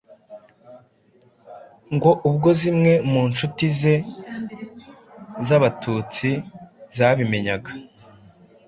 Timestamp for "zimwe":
2.59-2.91